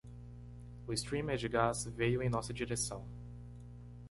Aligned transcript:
O 0.87 0.93
streamer 0.95 1.37
de 1.37 1.47
gás 1.47 1.85
veio 1.85 2.23
em 2.23 2.27
nossa 2.29 2.51
direção. 2.51 3.05